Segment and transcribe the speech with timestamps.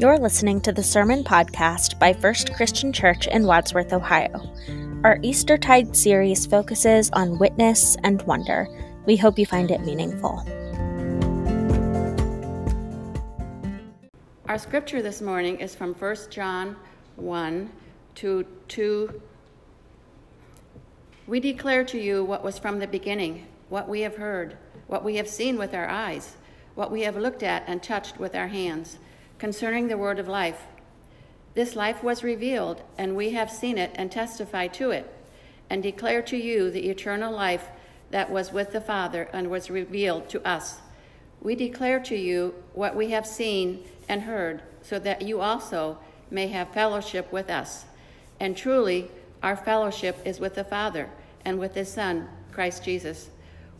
[0.00, 4.50] You're listening to the Sermon Podcast by First Christian Church in Wadsworth, Ohio.
[5.04, 8.66] Our Eastertide series focuses on witness and wonder.
[9.04, 10.42] We hope you find it meaningful.
[14.48, 16.76] Our scripture this morning is from 1 John
[17.16, 17.70] 1
[18.14, 19.20] to 2.
[21.26, 24.56] We declare to you what was from the beginning, what we have heard,
[24.86, 26.36] what we have seen with our eyes,
[26.74, 28.96] what we have looked at and touched with our hands
[29.40, 30.66] concerning the word of life.
[31.54, 35.12] This life was revealed, and we have seen it and testify to it,
[35.70, 37.68] and declare to you the eternal life
[38.10, 40.80] that was with the Father and was revealed to us.
[41.40, 45.98] We declare to you what we have seen and heard, so that you also
[46.30, 47.86] may have fellowship with us.
[48.38, 49.10] And truly,
[49.42, 51.08] our fellowship is with the Father
[51.46, 53.30] and with his Son, Christ Jesus.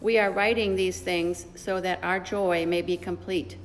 [0.01, 3.59] We are writing these things so that our joy may be complete.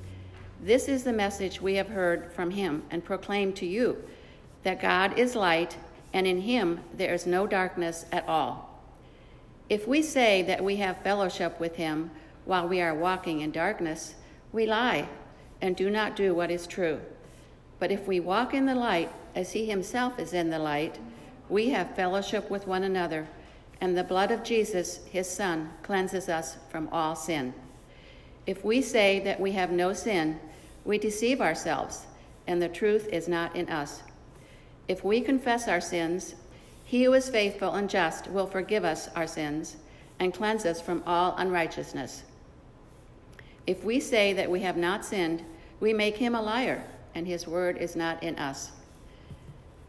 [0.65, 4.03] This is the message we have heard from him and proclaim to you
[4.63, 5.77] that God is light,
[6.12, 8.81] and in him there is no darkness at all.
[9.70, 12.09] If we say that we have fellowship with him
[12.45, 14.15] while we are walking in darkness,
[14.51, 15.07] we lie
[15.62, 16.99] and do not do what is true.
[17.77, 20.97] But if we walk in the light as he himself is in the light,
[21.47, 23.27] we have fellowship with one another,
[23.81, 27.53] and the blood of Jesus, his Son, cleanses us from all sin.
[28.47, 30.40] If we say that we have no sin,
[30.85, 32.05] we deceive ourselves,
[32.47, 34.03] and the truth is not in us.
[34.87, 36.35] If we confess our sins,
[36.85, 39.77] he who is faithful and just will forgive us our sins
[40.19, 42.23] and cleanse us from all unrighteousness.
[43.65, 45.43] If we say that we have not sinned,
[45.79, 46.83] we make him a liar,
[47.15, 48.71] and his word is not in us.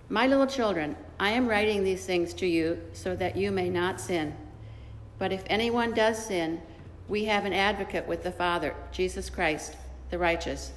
[0.08, 4.00] My little children, I am writing these things to you so that you may not
[4.00, 4.34] sin.
[5.18, 6.62] But if anyone does sin,
[7.08, 9.76] we have an advocate with the Father, Jesus Christ,
[10.10, 10.72] the righteous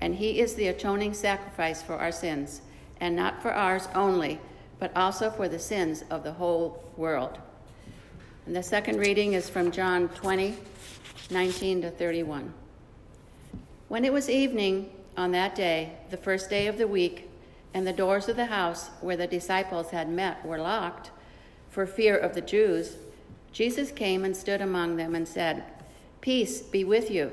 [0.00, 2.62] and he is the atoning sacrifice for our sins,
[3.00, 4.40] and not for ours only,
[4.78, 7.38] but also for the sins of the whole world.
[8.46, 10.56] And the second reading is from John 20,
[11.30, 12.52] 19 to 31.
[13.88, 17.28] When it was evening on that day, the first day of the week,
[17.74, 21.10] and the doors of the house where the disciples had met were locked
[21.68, 22.96] for fear of the Jews,
[23.52, 25.64] Jesus came and stood among them and said,
[26.20, 27.32] Peace be with you.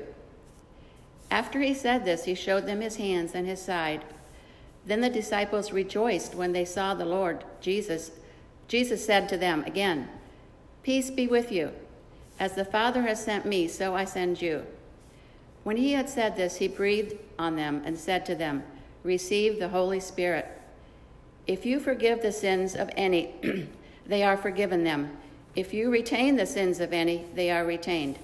[1.30, 4.04] After he said this, he showed them his hands and his side.
[4.86, 8.10] Then the disciples rejoiced when they saw the Lord Jesus.
[8.68, 10.08] Jesus said to them again,
[10.82, 11.72] Peace be with you.
[12.40, 14.64] As the Father has sent me, so I send you.
[15.64, 18.62] When he had said this, he breathed on them and said to them,
[19.02, 20.46] Receive the Holy Spirit.
[21.46, 23.34] If you forgive the sins of any,
[24.06, 25.16] they are forgiven them.
[25.56, 28.18] If you retain the sins of any, they are retained.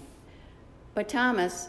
[0.95, 1.69] But Thomas,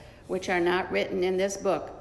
[0.31, 1.91] which are not written in this book.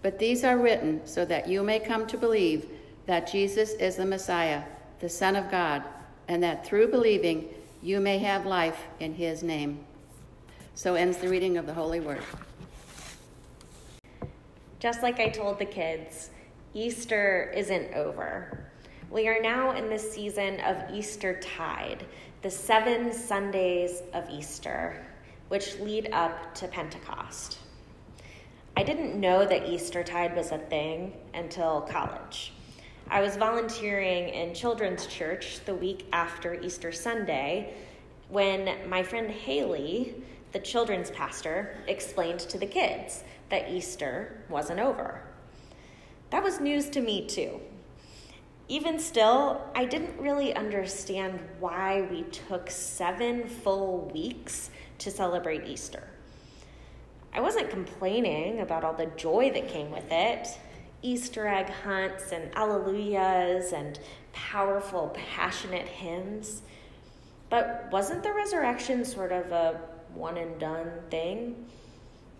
[0.00, 2.68] But these are written so that you may come to believe
[3.06, 4.62] that Jesus is the Messiah,
[5.00, 5.82] the Son of God,
[6.28, 7.48] and that through believing
[7.82, 9.84] you may have life in his name.
[10.76, 12.22] So ends the reading of the Holy Word.
[14.78, 16.30] Just like I told the kids,
[16.74, 18.70] Easter isn't over.
[19.10, 22.06] We are now in the season of Easter tide,
[22.42, 25.04] the seven Sundays of Easter,
[25.48, 27.58] which lead up to Pentecost.
[28.76, 32.52] I didn't know that Eastertide was a thing until college.
[33.08, 37.72] I was volunteering in children's church the week after Easter Sunday
[38.28, 40.16] when my friend Haley,
[40.50, 45.22] the children's pastor, explained to the kids that Easter wasn't over.
[46.30, 47.60] That was news to me, too.
[48.66, 56.02] Even still, I didn't really understand why we took seven full weeks to celebrate Easter.
[57.34, 60.46] I wasn't complaining about all the joy that came with it.
[61.02, 63.98] Easter egg hunts and alleluias and
[64.32, 66.62] powerful, passionate hymns.
[67.50, 69.80] But wasn't the resurrection sort of a
[70.14, 71.66] one and done thing?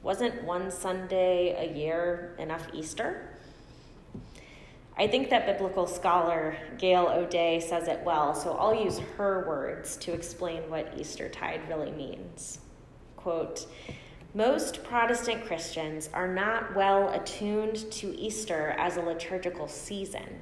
[0.03, 3.29] Wasn't one Sunday a year enough Easter?
[4.97, 9.97] I think that biblical scholar Gail O'Day says it well, so I'll use her words
[9.99, 12.61] to explain what Eastertide really means.
[13.17, 13.67] Quote,
[14.35, 20.41] most Protestant Christians are not well attuned to Easter as a liturgical season.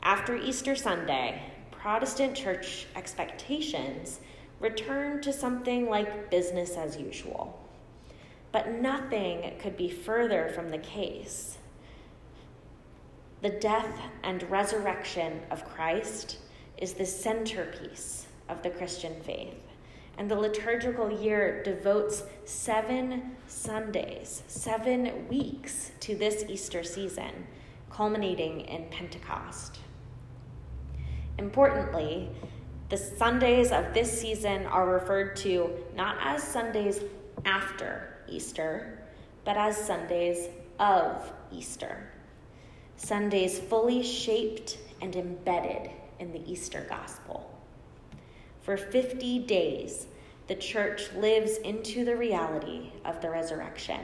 [0.00, 1.42] After Easter Sunday,
[1.72, 4.20] Protestant church expectations
[4.60, 7.60] return to something like business as usual.
[8.52, 11.58] But nothing could be further from the case.
[13.42, 16.38] The death and resurrection of Christ
[16.78, 19.65] is the centerpiece of the Christian faith
[20.18, 27.46] and the liturgical year devotes seven Sundays, seven weeks to this Easter season,
[27.90, 29.78] culminating in Pentecost.
[31.38, 32.30] Importantly,
[32.88, 37.00] the Sundays of this season are referred to not as Sundays
[37.44, 39.02] after Easter,
[39.44, 40.48] but as Sundays
[40.78, 42.10] of Easter.
[42.96, 47.55] Sundays fully shaped and embedded in the Easter gospel.
[48.66, 50.08] For 50 days,
[50.48, 54.00] the church lives into the reality of the resurrection,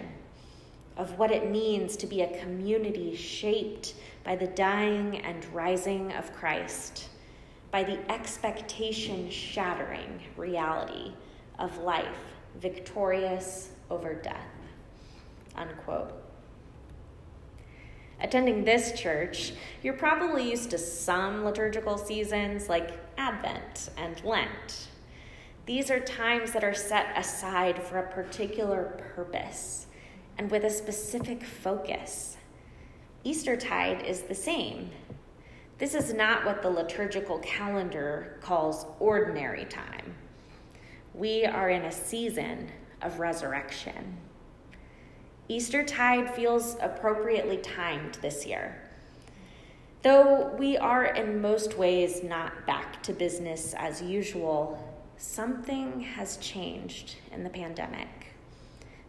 [0.96, 6.32] of what it means to be a community shaped by the dying and rising of
[6.32, 7.08] Christ,
[7.72, 11.12] by the expectation shattering reality
[11.58, 12.06] of life
[12.60, 14.46] victorious over death.
[15.56, 16.21] Unquote.
[18.22, 19.52] Attending this church,
[19.82, 24.88] you're probably used to some liturgical seasons like Advent and Lent.
[25.66, 29.86] These are times that are set aside for a particular purpose
[30.38, 32.36] and with a specific focus.
[33.24, 34.90] Eastertide is the same.
[35.78, 40.14] This is not what the liturgical calendar calls ordinary time.
[41.12, 42.70] We are in a season
[43.02, 44.16] of resurrection.
[45.52, 48.80] Eastertide feels appropriately timed this year.
[50.00, 54.82] Though we are in most ways not back to business as usual,
[55.18, 58.08] something has changed in the pandemic.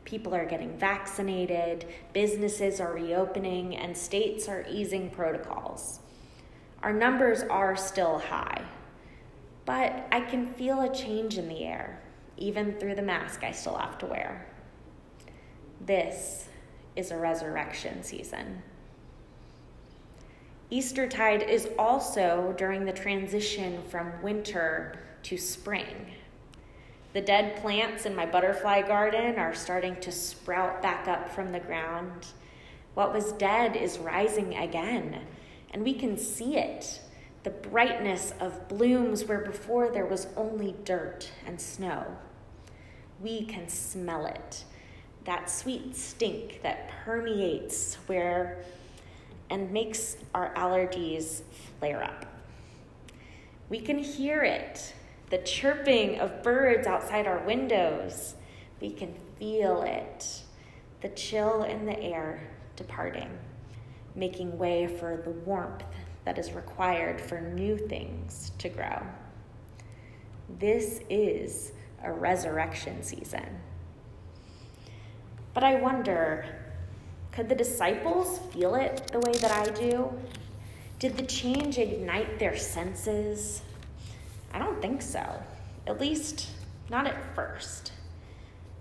[0.03, 6.01] People are getting vaccinated, businesses are reopening, and states are easing protocols.
[6.81, 8.65] Our numbers are still high,
[9.63, 12.01] but I can feel a change in the air,
[12.35, 14.52] even through the mask I still have to wear.
[15.85, 16.47] This
[16.95, 18.63] is a resurrection season.
[20.69, 26.13] Eastertide is also during the transition from winter to spring.
[27.11, 31.59] The dead plants in my butterfly garden are starting to sprout back up from the
[31.59, 32.27] ground.
[32.93, 35.19] What was dead is rising again,
[35.71, 37.01] and we can see it
[37.43, 42.05] the brightness of blooms where before there was only dirt and snow.
[43.19, 44.63] We can smell it
[45.25, 48.63] that sweet stink that permeates where
[49.49, 51.41] and makes our allergies
[51.79, 52.25] flare up.
[53.69, 54.93] We can hear it,
[55.29, 58.35] the chirping of birds outside our windows.
[58.81, 60.41] We can feel it,
[61.01, 62.41] the chill in the air
[62.75, 63.29] departing,
[64.15, 65.83] making way for the warmth
[66.25, 69.01] that is required for new things to grow.
[70.59, 71.71] This is
[72.03, 73.45] a resurrection season.
[75.53, 76.45] But I wonder
[77.31, 80.13] could the disciples feel it the way that I do?
[80.99, 83.63] Did the change ignite their senses?
[84.53, 85.41] I don't think so,
[85.87, 86.49] at least
[86.89, 87.91] not at first.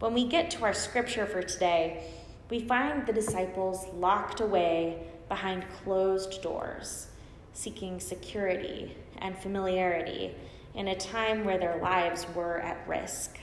[0.00, 2.04] When we get to our scripture for today,
[2.50, 4.98] we find the disciples locked away
[5.28, 7.06] behind closed doors,
[7.54, 10.34] seeking security and familiarity
[10.74, 13.38] in a time where their lives were at risk.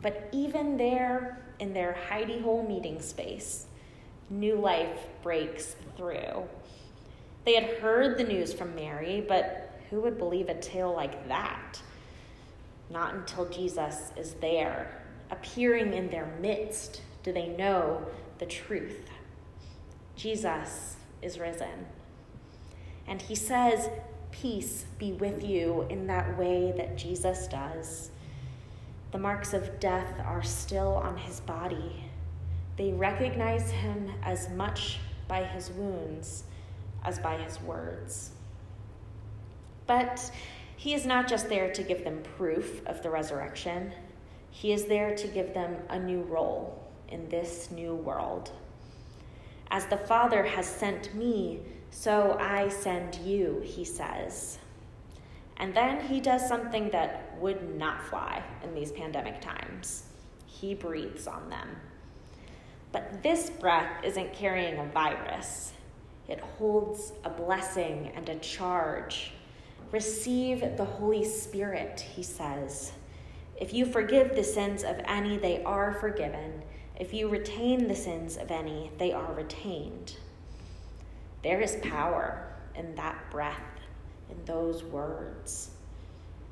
[0.00, 3.66] But even there, in their hidey hole meeting space,
[4.30, 6.44] new life breaks through.
[7.44, 11.80] They had heard the news from Mary, but who would believe a tale like that?
[12.90, 18.06] Not until Jesus is there, appearing in their midst, do they know
[18.38, 19.10] the truth.
[20.16, 21.86] Jesus is risen.
[23.06, 23.88] And he says,
[24.30, 28.10] Peace be with you in that way that Jesus does.
[29.10, 32.04] The marks of death are still on his body.
[32.76, 36.44] They recognize him as much by his wounds
[37.04, 38.32] as by his words.
[39.86, 40.30] But
[40.76, 43.92] he is not just there to give them proof of the resurrection,
[44.50, 48.50] he is there to give them a new role in this new world.
[49.70, 51.60] As the Father has sent me,
[51.90, 54.58] so I send you, he says.
[55.58, 60.04] And then he does something that would not fly in these pandemic times
[60.60, 61.68] he breathes on them.
[62.90, 65.72] But this breath isn't carrying a virus,
[66.26, 69.32] it holds a blessing and a charge.
[69.92, 72.92] Receive the Holy Spirit, he says.
[73.58, 76.62] If you forgive the sins of any, they are forgiven.
[76.96, 80.16] If you retain the sins of any, they are retained.
[81.42, 83.77] There is power in that breath,
[84.30, 85.70] in those words.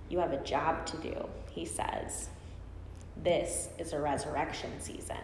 [0.09, 2.29] You have a job to do, he says.
[3.23, 5.17] This is a resurrection season.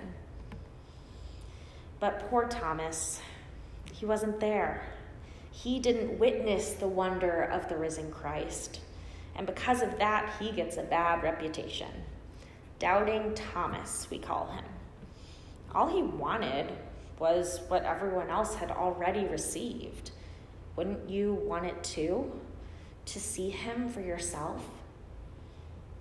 [2.00, 3.20] But poor Thomas,
[3.92, 4.82] he wasn't there.
[5.52, 8.80] He didn't witness the wonder of the risen Christ.
[9.36, 11.90] And because of that, he gets a bad reputation.
[12.78, 14.64] Doubting Thomas, we call him.
[15.74, 16.72] All he wanted
[17.18, 20.10] was what everyone else had already received.
[20.76, 22.30] Wouldn't you want it too?
[23.06, 24.64] To see him for yourself?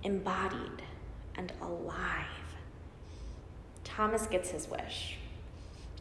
[0.04, 0.84] Embodied
[1.36, 2.26] and alive.
[3.84, 5.18] Thomas gets his wish.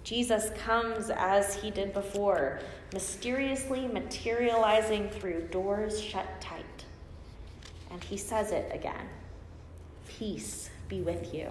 [0.04, 2.60] Jesus comes as he did before,
[2.92, 6.64] mysteriously materializing through doors shut tight.
[7.90, 9.08] And he says it again
[10.08, 11.50] Peace be with you.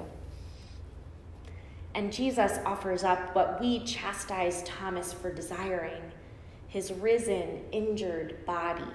[1.95, 6.01] And Jesus offers up what we chastise Thomas for desiring
[6.69, 8.93] his risen, injured body.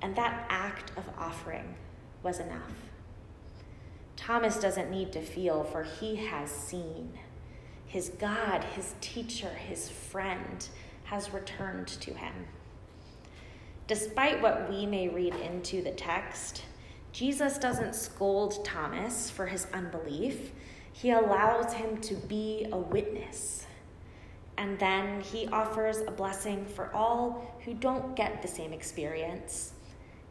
[0.00, 1.74] And that act of offering
[2.22, 2.90] was enough.
[4.16, 7.12] Thomas doesn't need to feel, for he has seen.
[7.86, 10.66] His God, his teacher, his friend
[11.04, 12.32] has returned to him.
[13.88, 16.62] Despite what we may read into the text,
[17.10, 20.52] Jesus doesn't scold Thomas for his unbelief.
[20.92, 23.66] He allows him to be a witness.
[24.56, 29.72] And then he offers a blessing for all who don't get the same experience,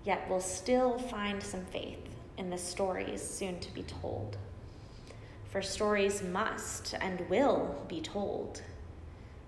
[0.05, 1.99] yet will still find some faith
[2.37, 4.37] in the stories soon to be told.
[5.49, 8.61] For stories must and will be told.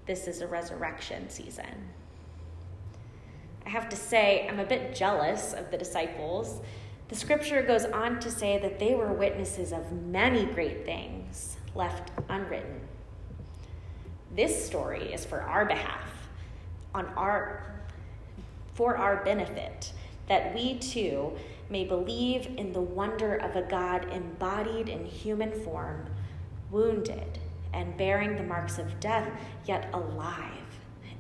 [0.05, 1.89] This is a resurrection season.
[3.65, 6.59] I have to say, I'm a bit jealous of the disciples.
[7.07, 12.11] The scripture goes on to say that they were witnesses of many great things left
[12.27, 12.81] unwritten.
[14.35, 16.09] This story is for our behalf,
[16.95, 17.71] on our,
[18.73, 19.93] for our benefit,
[20.27, 21.33] that we too
[21.69, 26.07] may believe in the wonder of a God embodied in human form,
[26.71, 27.37] wounded
[27.73, 29.29] and bearing the marks of death,
[29.65, 30.49] yet alive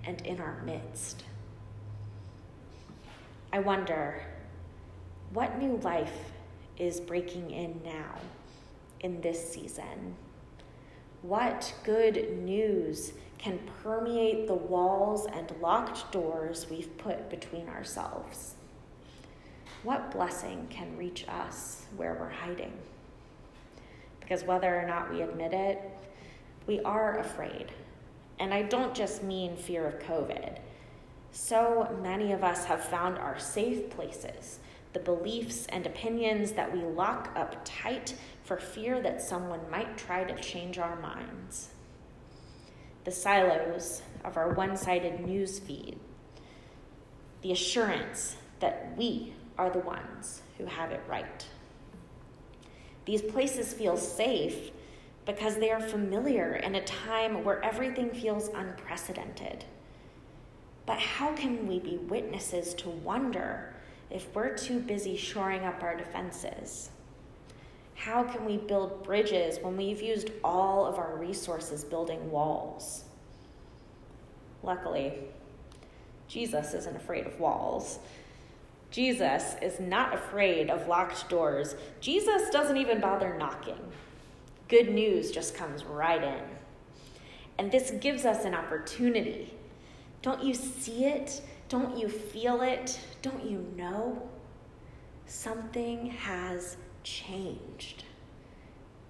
[0.05, 1.23] and in our midst.
[3.51, 4.23] I wonder
[5.33, 6.31] what new life
[6.77, 8.15] is breaking in now
[9.01, 10.15] in this season?
[11.23, 18.53] What good news can permeate the walls and locked doors we've put between ourselves?
[19.83, 22.73] what blessing can reach us where we're hiding?
[24.19, 25.81] Because whether or not we admit it,
[26.65, 27.67] we are afraid.
[28.39, 30.57] And I don't just mean fear of COVID.
[31.31, 34.59] So many of us have found our safe places,
[34.93, 40.23] the beliefs and opinions that we lock up tight for fear that someone might try
[40.23, 41.69] to change our minds.
[43.03, 45.99] The silos of our one sided news feed,
[47.41, 51.45] the assurance that we are the ones who have it right.
[53.05, 54.71] These places feel safe
[55.25, 59.65] because they are familiar in a time where everything feels unprecedented.
[60.85, 63.72] But how can we be witnesses to wonder
[64.13, 66.91] if we're too busy shoring up our defenses?
[67.95, 73.05] How can we build bridges when we've used all of our resources building walls?
[74.61, 75.13] Luckily,
[76.27, 77.99] Jesus isn't afraid of walls.
[78.91, 81.75] Jesus is not afraid of locked doors.
[81.99, 83.79] Jesus doesn't even bother knocking.
[84.67, 86.43] Good news just comes right in.
[87.57, 89.53] And this gives us an opportunity.
[90.21, 91.41] Don't you see it?
[91.73, 92.99] Don't you feel it?
[93.23, 94.29] Don't you know?
[95.25, 98.03] Something has changed.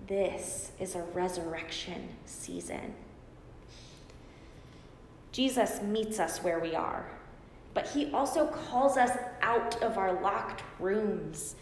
[0.07, 2.93] This is a resurrection season.
[5.33, 7.05] Jesus meets us where we are
[7.73, 11.55] but He also calls us out of our locked rooms.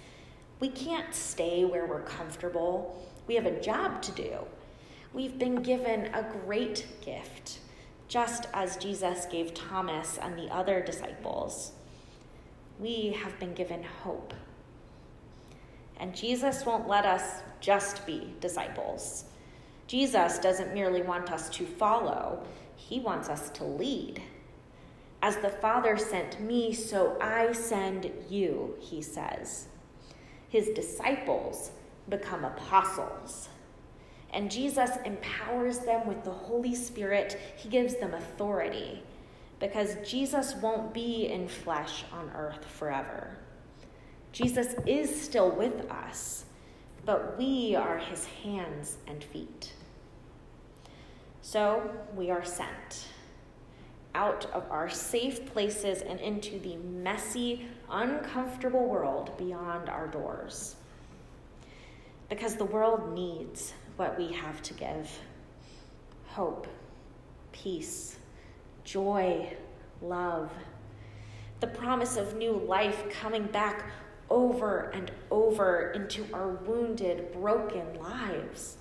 [0.59, 3.03] We can't stay where we're comfortable.
[3.25, 4.37] We have a job to do.
[5.13, 7.59] We've been given a great gift,
[8.11, 11.71] just as Jesus gave Thomas and the other disciples.
[12.77, 14.33] We have been given hope.
[15.95, 19.23] And Jesus won't let us just be disciples.
[19.87, 22.43] Jesus doesn't merely want us to follow,
[22.75, 24.21] he wants us to lead.
[25.21, 29.69] As the Father sent me, so I send you, he says.
[30.49, 31.71] His disciples
[32.09, 33.47] become apostles.
[34.33, 37.37] And Jesus empowers them with the Holy Spirit.
[37.57, 39.03] He gives them authority
[39.59, 43.37] because Jesus won't be in flesh on earth forever.
[44.31, 46.45] Jesus is still with us,
[47.05, 49.73] but we are his hands and feet.
[51.41, 53.07] So we are sent
[54.15, 60.75] out of our safe places and into the messy, uncomfortable world beyond our doors.
[62.29, 65.19] Because the world needs what we have to give
[66.25, 66.65] hope,
[67.51, 68.17] peace,
[68.83, 69.47] joy,
[70.01, 70.49] love,
[71.59, 73.85] the promise of new life coming back
[74.31, 78.77] over and over into our wounded, broken lives.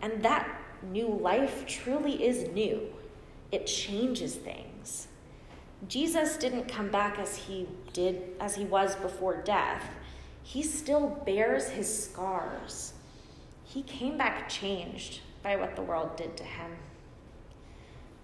[0.00, 0.60] And that
[0.92, 2.82] new life truly is new,
[3.50, 5.08] it changes things.
[5.88, 9.90] Jesus didn't come back as he did as he was before death.
[10.44, 12.92] He still bears his scars.
[13.72, 16.72] He came back changed by what the world did to him.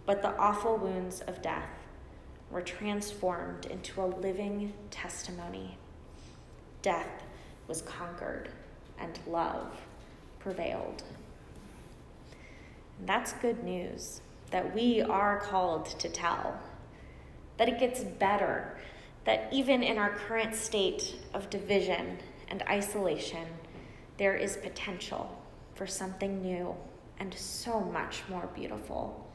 [0.05, 1.71] But the awful wounds of death
[2.51, 5.79] were transformed into a living testimony.
[6.83, 7.23] Death
[7.69, 8.49] was conquered
[8.99, 9.81] and love
[10.41, 11.05] prevailed.
[12.99, 16.59] And that's good news that we are called to tell,
[17.57, 18.77] that it gets better,
[19.25, 23.47] that even in our current state of division and isolation,
[24.19, 25.43] there is potential
[25.75, 26.75] for something new
[27.19, 29.27] and so much more beautiful.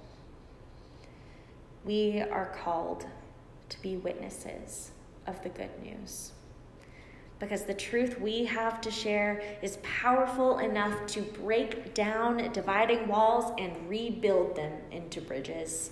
[1.85, 3.05] We are called
[3.69, 4.91] to be witnesses
[5.27, 6.31] of the good news.
[7.39, 13.51] Because the truth we have to share is powerful enough to break down dividing walls
[13.57, 15.91] and rebuild them into bridges.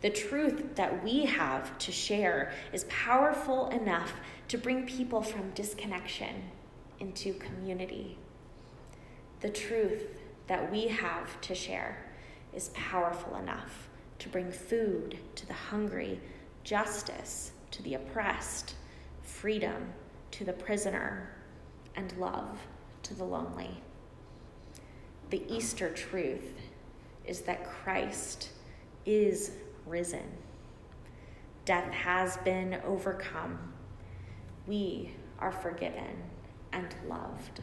[0.00, 4.14] The truth that we have to share is powerful enough
[4.48, 6.50] to bring people from disconnection
[6.98, 8.18] into community.
[9.42, 11.98] The truth that we have to share
[12.54, 13.88] is powerful enough
[14.20, 16.20] to bring food to the hungry,
[16.62, 18.74] justice to the oppressed,
[19.22, 19.94] freedom
[20.30, 21.34] to the prisoner,
[21.96, 22.56] and love
[23.02, 23.82] to the lonely.
[25.30, 26.52] The Easter truth
[27.26, 28.50] is that Christ
[29.04, 29.50] is
[29.86, 30.30] risen.
[31.64, 33.72] Death has been overcome.
[34.68, 36.22] We are forgiven
[36.72, 37.60] and loved.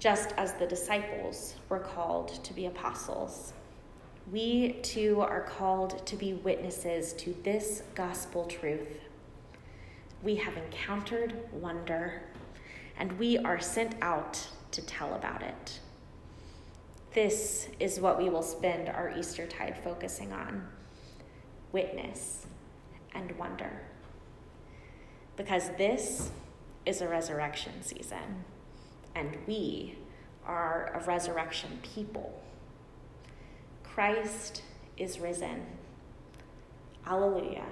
[0.00, 3.52] Just as the disciples were called to be apostles
[4.30, 9.00] we too are called to be witnesses to this gospel truth.
[10.22, 12.22] We have encountered wonder,
[12.96, 15.80] and we are sent out to tell about it.
[17.12, 20.68] This is what we will spend our Eastertide focusing on
[21.72, 22.46] witness
[23.14, 23.80] and wonder.
[25.36, 26.30] Because this
[26.86, 28.44] is a resurrection season,
[29.14, 29.96] and we
[30.46, 32.40] are a resurrection people.
[33.82, 34.62] Christ
[34.96, 35.66] is risen.
[37.06, 37.66] Alleluia.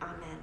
[0.00, 0.38] Amen.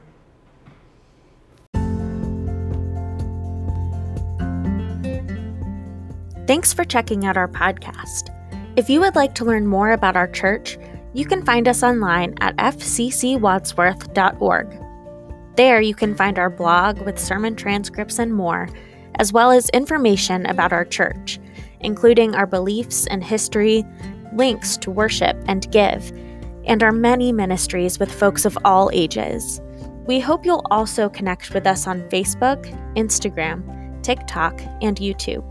[6.48, 8.30] Thanks for checking out our podcast.
[8.76, 10.78] If you would like to learn more about our church,
[11.14, 14.82] you can find us online at fccwadsworth.org.
[15.56, 18.68] There you can find our blog with sermon transcripts and more,
[19.20, 21.40] as well as information about our church,
[21.80, 23.84] including our beliefs and history,
[24.34, 26.12] links to worship and give,
[26.66, 29.62] and our many ministries with folks of all ages.
[30.08, 35.44] We hope you'll also connect with us on Facebook, Instagram, TikTok, and YouTube.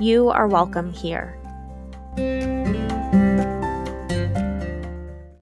[0.00, 1.38] You are welcome here.